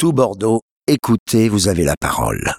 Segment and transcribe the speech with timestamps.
[0.00, 2.54] tout Bordeaux, écoutez, vous avez la parole.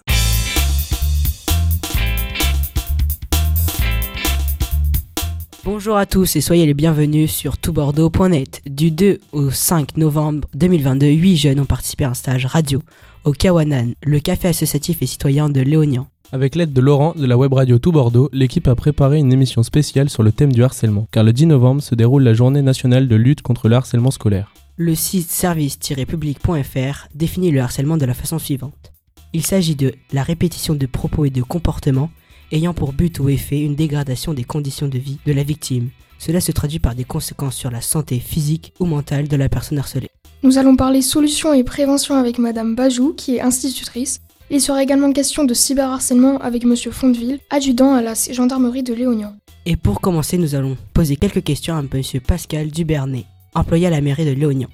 [5.66, 8.62] Bonjour à tous et soyez les bienvenus sur toutbordeaux.net.
[8.68, 12.84] Du 2 au 5 novembre 2022, 8 jeunes ont participé à un stage radio
[13.24, 16.06] au Kawanan, le café associatif et citoyen de Léognan.
[16.32, 19.64] Avec l'aide de Laurent de la web radio Tout Bordeaux, l'équipe a préparé une émission
[19.64, 23.08] spéciale sur le thème du harcèlement, car le 10 novembre se déroule la journée nationale
[23.08, 24.54] de lutte contre le harcèlement scolaire.
[24.84, 28.92] Le site service-public.fr définit le harcèlement de la façon suivante.
[29.32, 32.10] Il s'agit de la répétition de propos et de comportements
[32.52, 35.90] ayant pour but ou effet une dégradation des conditions de vie de la victime.
[36.18, 39.78] Cela se traduit par des conséquences sur la santé physique ou mentale de la personne
[39.78, 40.10] harcelée.
[40.42, 44.22] Nous allons parler solutions et prévention avec Madame Bajou, qui est institutrice.
[44.50, 49.36] Il sera également question de cyberharcèlement avec Monsieur Fondeville, adjudant à la gendarmerie de Léognan.
[49.68, 54.02] Et pour commencer, nous allons poser quelques questions à Monsieur Pascal Dubernay, employé à la
[54.02, 54.70] mairie de Léognan.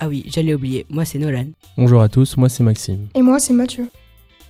[0.00, 1.46] Ah oui, j'allais oublier, moi c'est Nolan.
[1.76, 3.08] Bonjour à tous, moi c'est Maxime.
[3.14, 3.88] Et moi c'est Mathieu.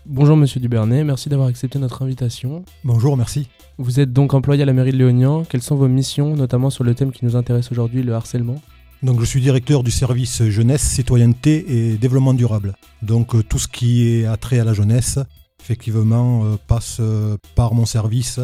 [0.06, 2.64] Bonjour Monsieur Dubernay, merci d'avoir accepté notre invitation.
[2.83, 3.48] Bonjour, merci.
[3.77, 5.44] Vous êtes donc employé à la mairie de Léognan.
[5.44, 8.61] Quelles sont vos missions, notamment sur le thème qui nous intéresse aujourd'hui, le harcèlement?
[9.02, 12.74] Donc je suis directeur du service jeunesse, citoyenneté et développement durable.
[13.02, 15.20] Donc euh, tout ce qui est attrait à la jeunesse,
[15.61, 18.41] effectivement, euh, passe euh, par mon service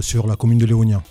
[0.00, 1.02] sur la commune de Léognan.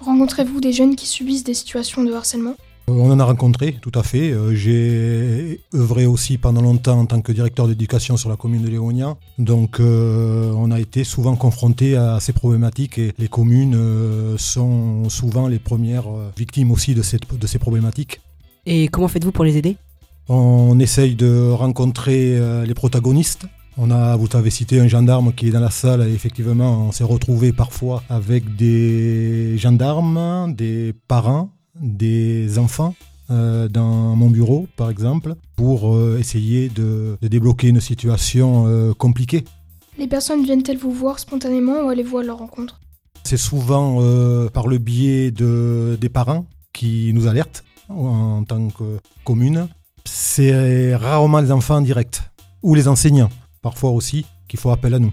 [0.00, 2.56] Rencontrez-vous des jeunes qui subissent des situations de harcèlement?
[2.88, 4.32] On en a rencontré, tout à fait.
[4.32, 8.68] Euh, J'ai œuvré aussi pendant longtemps en tant que directeur d'éducation sur la commune de
[8.68, 9.16] Léognan.
[9.38, 15.08] Donc euh, on a été souvent confronté à ces problématiques et les communes euh, sont
[15.08, 16.04] souvent les premières
[16.36, 18.20] victimes aussi de, cette- de ces problématiques.
[18.66, 19.76] Et comment faites-vous pour les aider?
[20.28, 23.46] On essaye de rencontrer les protagonistes.
[23.78, 26.92] On a, vous avez cité un gendarme qui est dans la salle et effectivement, on
[26.92, 31.50] s'est retrouvé parfois avec des gendarmes, des parents,
[31.80, 32.94] des enfants
[33.30, 38.92] euh, dans mon bureau, par exemple, pour euh, essayer de, de débloquer une situation euh,
[38.92, 39.44] compliquée.
[39.98, 42.80] Les personnes viennent-elles vous voir spontanément ou allez-vous à leur rencontre?
[43.24, 48.98] C'est souvent euh, par le biais de, des parents qui nous alertent en tant que
[49.24, 49.68] commune.
[50.04, 52.22] C'est rarement les enfants en direct
[52.62, 53.30] ou les enseignants,
[53.60, 55.12] parfois aussi, qui font appel à nous.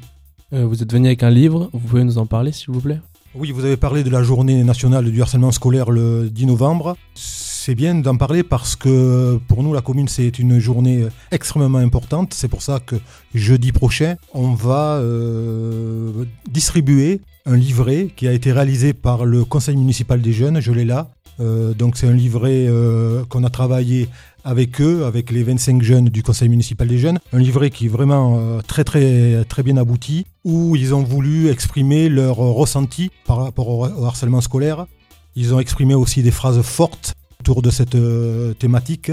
[0.53, 2.99] Euh, Vous êtes venu avec un livre, vous pouvez nous en parler s'il vous plaît?
[3.35, 6.97] Oui, vous avez parlé de la journée nationale du harcèlement scolaire le 10 novembre.
[7.13, 12.33] C'est bien d'en parler parce que pour nous, la commune, c'est une journée extrêmement importante.
[12.33, 12.95] C'est pour ça que
[13.35, 19.75] jeudi prochain, on va euh, distribuer un livret qui a été réalisé par le conseil
[19.75, 20.59] municipal des jeunes.
[20.59, 21.11] Je l'ai là.
[21.39, 24.09] Euh, donc c'est un livret euh, qu'on a travaillé
[24.49, 27.19] avec eux, avec les 25 jeunes du conseil municipal des jeunes.
[27.33, 32.37] Un livret qui est vraiment euh, très bien abouti, où ils ont voulu exprimer leur
[32.37, 34.87] ressenti par rapport au, harcèlement scolaire.
[35.35, 39.11] Ils ont exprimé aussi des phrases fortes autour de cette euh, thématique.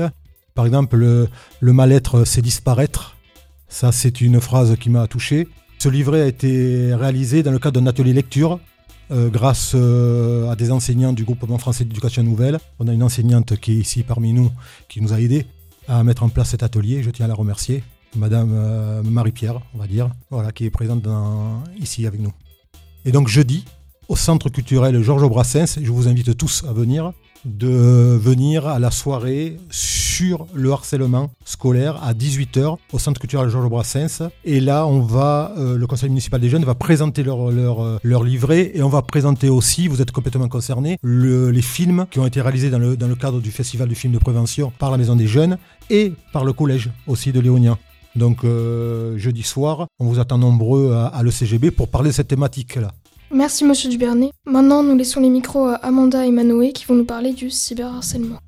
[0.55, 1.29] Par exemple, le,
[1.61, 3.15] le mal-être c'est disparaître.
[3.69, 5.49] Ça c'est une phrase qui m'a touché.
[5.79, 8.59] Ce livret a été réalisé dans le cadre d'un atelier lecture
[9.11, 12.59] euh, grâce euh, à des enseignants du groupement français d'éducation nouvelle.
[12.78, 14.50] On a une enseignante qui est ici parmi nous,
[14.89, 15.47] qui nous a aidés
[15.87, 17.03] à mettre en place cet atelier.
[17.03, 17.84] Je tiens à la remercier.
[18.17, 21.06] Madame euh, Marie-Pierre, on va dire, voilà, qui est présente
[21.78, 22.33] ici avec nous.
[23.05, 23.65] Et donc jeudi,
[24.09, 27.12] au centre culturel Georges Brassens, je vous invite tous à venir,
[27.47, 33.69] de venir à la soirée sur le harcèlement scolaire à 18h au centre culturel Georges
[33.69, 34.29] Brassens.
[34.45, 38.25] Et là, on va, euh, le conseil municipal des jeunes va présenter leur, euh, leur
[38.25, 42.27] livret et on va présenter aussi, vous êtes complètement concernés, le- les films qui ont
[42.27, 44.97] été réalisés dans le, dans le cadre du festival du film de prévention par la
[44.99, 45.59] Maison des Jeunes
[45.91, 47.79] et par le collège aussi de Léonien.
[48.17, 52.29] Donc euh, jeudi soir, on vous attend nombreux à, à l'ECGB pour parler de cette
[52.29, 52.91] thématique-là.
[53.31, 54.31] Merci Monsieur Dubernay.
[54.47, 58.38] Maintenant, nous laissons les micros à Amanda et Manoé qui vont nous parler du cyberharcèlement.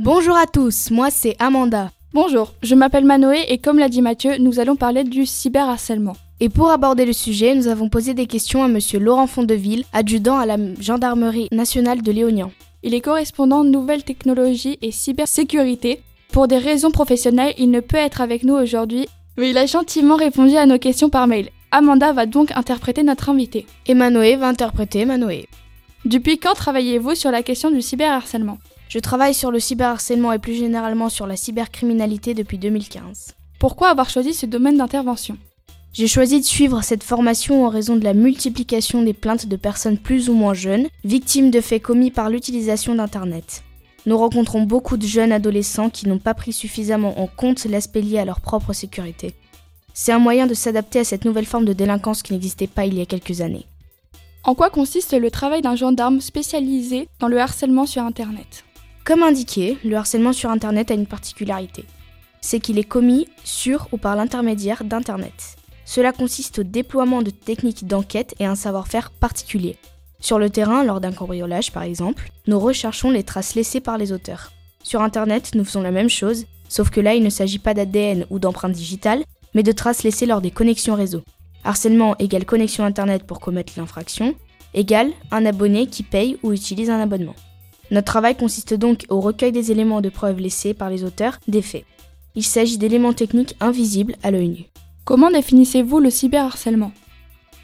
[0.00, 1.92] Bonjour à tous, moi c'est Amanda.
[2.12, 6.16] Bonjour, je m'appelle Manoé et comme l'a dit Mathieu, nous allons parler du cyberharcèlement.
[6.40, 10.38] Et pour aborder le sujet, nous avons posé des questions à monsieur Laurent Fondeville, adjudant
[10.38, 12.50] à la gendarmerie nationale de Léognan.
[12.82, 16.00] Il est correspondant nouvelles technologies et cybersécurité.
[16.32, 20.16] Pour des raisons professionnelles, il ne peut être avec nous aujourd'hui, mais il a gentiment
[20.16, 21.50] répondu à nos questions par mail.
[21.70, 23.66] Amanda va donc interpréter notre invité.
[23.86, 25.48] Et Manoé va interpréter Manoé.
[26.06, 28.58] Depuis quand travaillez-vous sur la question du cyberharcèlement?
[28.88, 33.34] Je travaille sur le cyberharcèlement et plus généralement sur la cybercriminalité depuis 2015.
[33.58, 35.36] Pourquoi avoir choisi ce domaine d'intervention?
[35.92, 39.98] J'ai choisi de suivre cette formation en raison de la multiplication des plaintes de personnes
[39.98, 43.62] plus ou moins jeunes, victimes de faits commis par l'utilisation d'Internet.
[44.06, 48.20] Nous rencontrons beaucoup de jeunes adolescents qui n'ont pas pris suffisamment en compte l'aspect lié
[48.20, 49.34] à leur propre sécurité.
[50.00, 52.94] C'est un moyen de s'adapter à cette nouvelle forme de délinquance qui n'existait pas il
[52.94, 53.66] y a quelques années.
[54.44, 58.64] En quoi consiste le travail d'un gendarme spécialisé dans le harcèlement sur Internet?
[59.04, 61.84] Comme indiqué, le harcèlement sur Internet a une particularité.
[62.40, 65.56] c'est qu'il est commis sur ou par l'intermédiaire d'Internet.
[65.84, 69.78] Cela consiste au déploiement de techniques d'enquête et un savoir-faire particulier.
[70.20, 74.12] Sur le terrain, lors d'un cambriolage par exemple, nous recherchons les traces laissées par les
[74.12, 74.52] auteurs.
[74.84, 78.26] Sur Internet, nous faisons la même chose, sauf que là, il ne s'agit pas d'ADN
[78.30, 79.24] ou d'empreintes digitales,
[79.54, 81.22] mais de traces laissées lors des connexions réseau.
[81.64, 84.34] Harcèlement égale connexion Internet pour commettre l'infraction,
[84.74, 87.34] égale un abonné qui paye ou utilise un abonnement.
[87.90, 91.62] Notre travail consiste donc au recueil des éléments de preuve laissés par les auteurs des
[91.62, 91.84] faits.
[92.34, 94.64] Il s'agit d'éléments techniques invisibles à l'œil nu.
[95.04, 96.92] Comment définissez-vous le cyberharcèlement?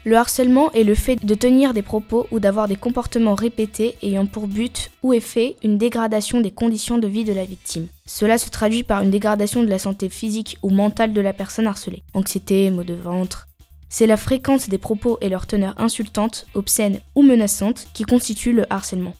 [0.03, 4.25] Le harcèlement est le fait de tenir des propos ou d'avoir des comportements répétés ayant
[4.25, 7.87] pour but ou effet une dégradation des conditions de vie de la victime.
[8.07, 11.65] Cela se traduit par une dégradation de la santé physique ou mentale de la personne
[11.65, 12.03] harcelée.
[12.13, 13.47] Anxiété, maux de ventre.
[13.89, 18.71] C'est la fréquence des propos et leur teneur insultante, obscène ou menaçante qui constitue le
[18.71, 19.15] harcèlement.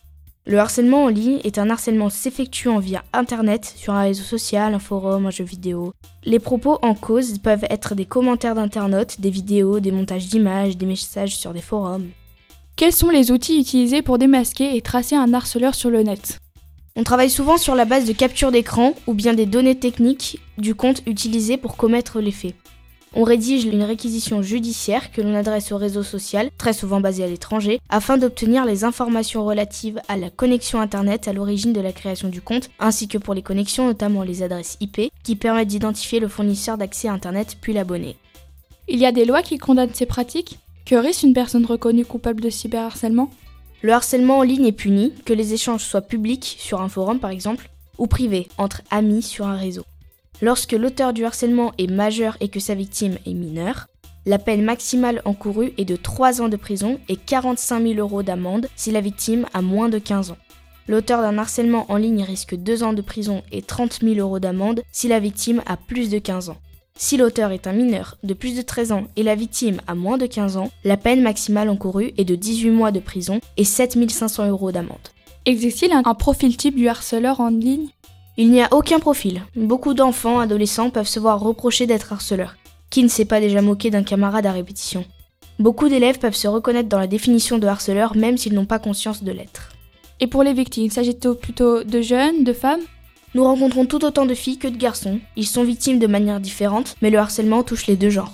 [0.45, 4.79] Le harcèlement en ligne est un harcèlement s'effectuant via Internet, sur un réseau social, un
[4.79, 5.91] forum, un jeu vidéo.
[6.23, 10.85] Les propos en cause peuvent être des commentaires d'internautes, des vidéos, des montages d'images, des
[10.85, 12.09] messages sur des forums.
[12.75, 16.39] Quels sont les outils utilisés pour démasquer et tracer un harceleur sur le net?
[16.97, 20.75] On travaille souvent sur la base de capture d'écran ou bien des données techniques du
[20.75, 22.55] compte utilisé pour commettre les faits.
[23.13, 27.27] On rédige une réquisition judiciaire que l'on adresse au réseau social, très souvent basé à
[27.27, 32.29] l'étranger, afin d'obtenir les informations relatives à la connexion Internet à l'origine de la création
[32.29, 36.29] du compte, ainsi que pour les connexions, notamment les adresses IP, qui permettent d'identifier le
[36.29, 38.15] fournisseur d'accès Internet puis l'abonné.
[38.87, 40.59] Il y a des lois qui condamnent ces pratiques?
[40.85, 43.31] Que risque une personne reconnue coupable de cyberharcèlement?
[43.85, 47.29] Le harcèlement en ligne est puni, que les échanges soient publics, sur un forum par
[47.29, 49.83] exemple, ou privés, entre amis sur un réseau.
[50.41, 53.85] Lorsque l'auteur du harcèlement est majeur et que sa victime est mineure,
[54.25, 58.69] la peine maximale encourue est de 3 ans de prison et 45 000 euros d'amende
[58.75, 60.37] si la victime a moins de 15 ans.
[60.87, 64.81] L'auteur d'un harcèlement en ligne risque 2 ans de prison et 30 000 euros d'amende
[64.91, 66.57] si la victime a plus de 15 ans.
[66.97, 70.17] Si l'auteur est un mineur de plus de 13 ans et la victime a moins
[70.17, 74.09] de 15 ans, la peine maximale encourue est de 18 mois de prison et 7
[74.09, 74.97] 500 euros d'amende.
[75.45, 77.89] Existe-t-il un profil type du harceleur en ligne?
[78.37, 79.43] Il n'y a aucun profil.
[79.57, 82.55] Beaucoup d'enfants, adolescents peuvent se voir reprocher d'être harceleurs.
[82.89, 85.03] Qui ne s'est pas déjà moqué d'un camarade à répétition
[85.59, 89.21] Beaucoup d'élèves peuvent se reconnaître dans la définition de harceleur même s'ils n'ont pas conscience
[89.21, 89.73] de l'être.
[90.21, 92.81] Et pour les victimes, s'agit-il plutôt de jeunes, de femmes?
[93.35, 95.19] Nous rencontrons tout autant de filles que de garçons.
[95.35, 98.31] Ils sont victimes de manière différente, mais le harcèlement touche les deux genres.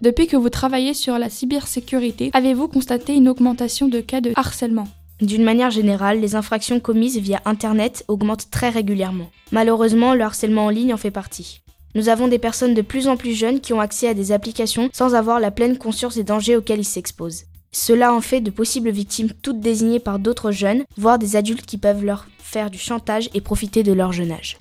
[0.00, 4.86] Depuis que vous travaillez sur la cybersécurité, avez-vous constaté une augmentation de cas de harcèlement?
[5.20, 9.28] D'une manière générale, les infractions commises via Internet augmentent très régulièrement.
[9.50, 11.60] Malheureusement, le harcèlement en ligne en fait partie.
[11.96, 14.88] Nous avons des personnes de plus en plus jeunes qui ont accès à des applications
[14.92, 17.46] sans avoir la pleine conscience des dangers auxquels ils s'exposent.
[17.72, 21.78] Cela en fait de possibles victimes toutes désignées par d'autres jeunes, voire des adultes qui
[21.78, 24.58] peuvent leur faire du chantage et profiter de leur jeune âge.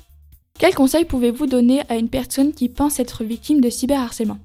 [0.59, 4.37] Quel conseil pouvez-vous donner à une personne qui pense être victime de cyberharcèlement?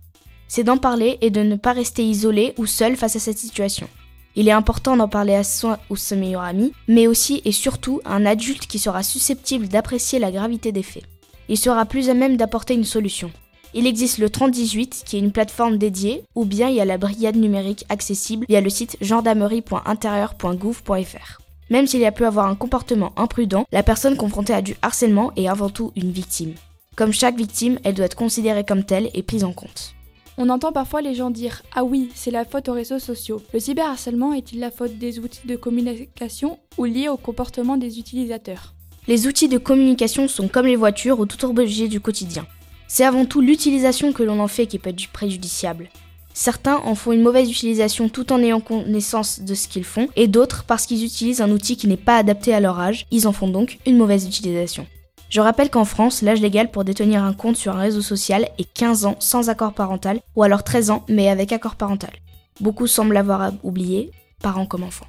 [0.48, 3.88] C'est d'en parler et de ne pas rester isolé ou seul face à cette situation.
[4.36, 8.00] Il est important d'en parler à son ou son meilleur ami, mais aussi et surtout
[8.04, 11.04] à un adulte qui sera susceptible d'apprécier la gravité des faits.
[11.48, 13.30] Il sera plus à même d'apporter une solution.
[13.74, 16.98] Il existe le 3018 qui est une plateforme dédiée, ou bien il y a la
[16.98, 21.43] brigade numérique accessible via le site gendarmerie.intérieur.gouv.fr.
[21.70, 25.32] Même s'il y a pu avoir un comportement imprudent, la personne confrontée à du harcèlement
[25.36, 26.54] est avant tout une victime.
[26.96, 29.94] Comme chaque victime, elle doit être considérée comme telle et prise en compte.
[30.36, 33.40] On entend parfois les gens dire Ah oui, c'est la faute aux réseaux sociaux.
[33.52, 38.74] Le cyberharcèlement est-il la faute des outils de communication ou lié au comportement des utilisateurs?
[39.06, 42.46] Les outils de communication sont comme les voitures ou tout objet du quotidien.
[42.88, 45.88] C'est avant tout l'utilisation que l'on en fait qui peut être préjudiciable.
[46.36, 50.26] Certains en font une mauvaise utilisation tout en ayant connaissance de ce qu'ils font, et
[50.26, 53.32] d'autres parce qu'ils utilisent un outil qui n'est pas adapté à leur âge, ils en
[53.32, 54.84] font donc une mauvaise utilisation.
[55.30, 58.72] Je rappelle qu'en France, l'âge légal pour détenir un compte sur un réseau social est
[58.74, 62.12] 15 ans sans accord parental, ou alors 13 ans mais avec accord parental.
[62.60, 64.10] Beaucoup semblent l'avoir oublié,
[64.42, 65.06] parents comme enfants.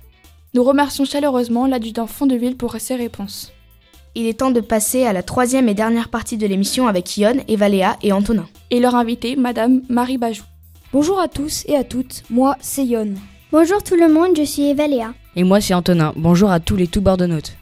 [0.53, 3.51] Nous remercions chaleureusement l'adjudant Fondeville pour ses réponses.
[4.13, 7.44] Il est temps de passer à la troisième et dernière partie de l'émission avec Yon,
[7.48, 8.48] Evaléa et Antonin.
[8.72, 10.44] Et leur invité, Madame Marie Bajou.
[10.95, 13.15] Bonjour à tous et à toutes, moi c'est Yon.
[13.51, 15.13] Bonjour tout le monde, je suis Evaléa.
[15.35, 16.13] Et moi c'est Antonin.
[16.15, 17.57] Bonjour à tous les tout notes.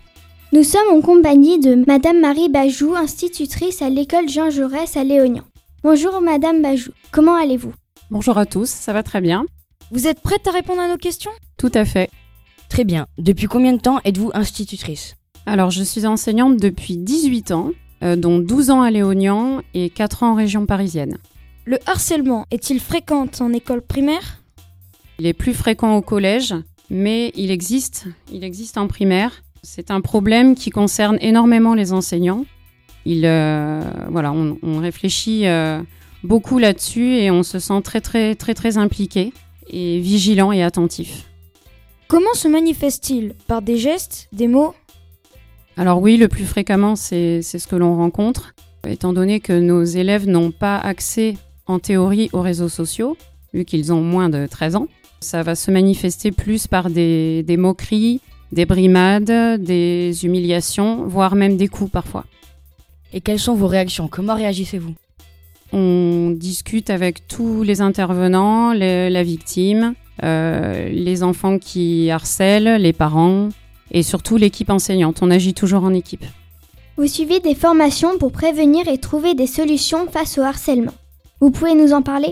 [0.52, 5.42] Nous sommes en compagnie de Madame Marie Bajou, institutrice à l'école Jean Jaurès à Léognan.
[5.82, 7.74] Bonjour Madame Bajou, comment allez-vous?
[8.12, 9.46] Bonjour à tous, ça va très bien.
[9.90, 11.32] Vous êtes prête à répondre à nos questions?
[11.58, 12.12] Tout à fait.
[12.70, 13.08] Très bien.
[13.18, 15.16] Depuis combien de temps êtes-vous institutrice?
[15.48, 17.72] Alors, je suis enseignante depuis 18 ans,
[18.04, 21.18] euh, dont 12 ans à Léognan et 4 ans en région parisienne.
[21.66, 24.42] Le harcèlement est-il fréquent en école primaire?
[25.18, 26.54] Il est plus fréquent au collège,
[26.90, 29.44] mais il existe, il existe en primaire.
[29.62, 32.46] C'est un problème qui concerne énormément les enseignants.
[33.06, 35.46] Il, voilà, on, on réfléchit
[36.24, 39.32] beaucoup là-dessus et on se sent très très très très impliqué
[39.70, 41.30] et vigilant et attentif.
[42.10, 43.36] Comment se manifeste-t-il?
[43.48, 44.76] Par des gestes, des mots?
[45.78, 48.54] Alors oui, le plus fréquemment, c'est ce que l'on rencontre,
[48.86, 53.18] étant donné que nos élèves n'ont pas accès en théorie aux réseaux sociaux,
[53.54, 54.88] vu qu'ils ont moins de 13 ans.
[55.22, 58.20] Ça va se manifester plus par des, des moqueries,
[58.52, 62.26] des brimades, des humiliations, voire même des coups parfois.
[63.14, 64.08] Et quelles sont vos réactions?
[64.08, 64.94] Comment réagissez-vous?
[65.72, 73.50] On discute avec tous les intervenants, la victime, euh, les enfants qui harcèlent, les parents
[73.92, 75.20] et surtout l'équipe enseignante.
[75.22, 76.26] On agit toujours en équipe.
[76.98, 80.94] Vous suivez des formations pour prévenir et trouver des solutions face au harcèlement.
[81.44, 82.32] Vous pouvez nous en parler?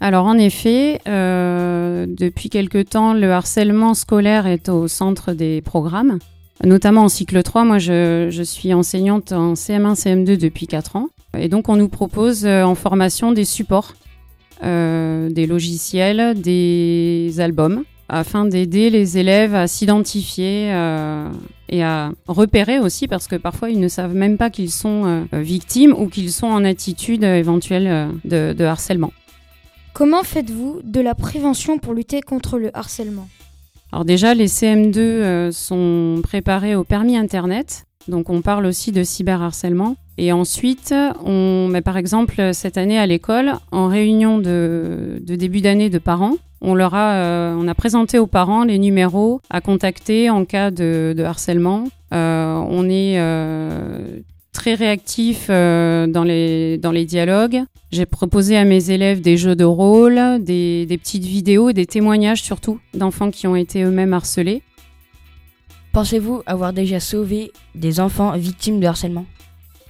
[0.00, 6.18] Alors en effet, euh, depuis quelque temps, le harcèlement scolaire est au centre des programmes,
[6.62, 7.64] notamment en cycle 3.
[7.64, 11.08] Moi, je, suis enseignante en CM1, CM2 depuis 4 ans.
[11.38, 13.94] Et donc on nous propose euh, en formation des supports,
[14.62, 21.28] euh, des logiciels, des albums, afin d'aider les élèves à s'identifier euh,
[21.68, 25.92] et à repérer aussi, parce que parfois ils ne savent même pas qu'ils sont victimes
[25.92, 29.12] ou qu'ils sont en attitude éventuelle de harcèlement.
[29.94, 33.28] Comment faites-vous de la prévention pour lutter contre le harcèlement?
[33.92, 39.96] Alors déjà, les CM2 sont préparés au permis Internet, donc on parle aussi de cyberharcèlement.
[40.16, 40.94] Et ensuite,
[41.24, 46.36] on, met par exemple, cette année à l'école, en réunion de, début d'année de parents,
[46.64, 50.70] on leur a, euh, on a présenté aux parents les numéros à contacter en cas
[50.70, 51.84] de, harcèlement.
[52.12, 54.20] Euh, on est euh,
[54.52, 57.62] très réactif dans, les, dialogues.
[57.92, 62.80] J'ai proposé à mes élèves des jeux de rôle, des, petites vidéos des témoignages surtout
[62.94, 64.62] d'enfants qui ont été eux-mêmes harcelés.
[65.92, 69.26] Pensez-vous avoir déjà sauvé des enfants victimes de harcèlement?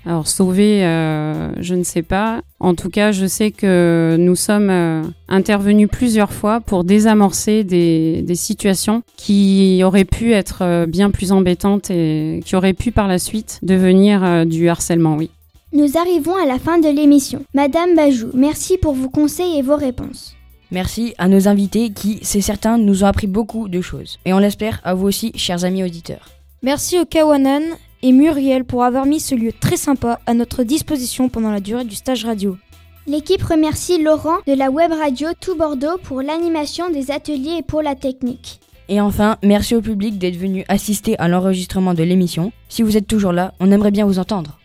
[0.06, 2.42] Alors sauver, euh, je ne sais pas.
[2.60, 8.22] En tout cas, je sais que nous sommes euh, intervenus plusieurs fois pour désamorcer des,
[8.22, 13.08] des, situations qui auraient pu être euh, bien plus embêtantes et qui auraient pu par
[13.08, 15.30] la suite devenir du harcèlement, oui.
[15.72, 17.44] Nous arrivons à la fin de l'émission.
[17.54, 20.36] Madame Bajou, merci pour vos conseils et vos réponses.
[20.70, 24.18] Merci à nos invités qui, c'est certain, nous ont appris beaucoup de choses.
[24.24, 26.28] Et on l'espère à vous aussi, chers amis auditeurs.
[26.62, 27.62] Merci au Kawanan
[28.04, 31.84] et Muriel pour avoir mis ce lieu très sympa à notre disposition pendant la durée
[31.84, 32.58] du stage radio.
[33.06, 37.80] L'équipe remercie Laurent de la web radio Tout Bordeaux pour l'animation des ateliers et pour
[37.80, 38.60] la technique.
[38.90, 42.52] Et enfin, merci au public d'être venu assister à l'enregistrement de l'émission.
[42.68, 44.58] Si vous êtes toujours là, on aimerait bien vous entendre.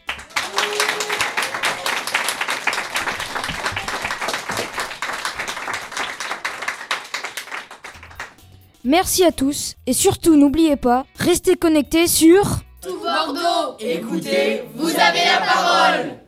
[8.84, 15.26] Merci à tous et surtout n'oubliez pas, restez connectés sur tout Bordeaux, écoutez, vous avez
[15.26, 16.20] la parole